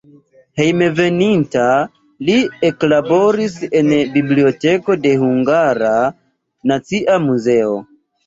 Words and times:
Hejmenveninta 0.59 1.65
li 2.29 2.37
eklaboris 2.69 3.59
en 3.81 3.91
biblioteko 4.15 4.97
de 5.03 5.13
Hungara 5.25 5.93
Nacia 6.73 7.19
Muzeo. 7.29 7.77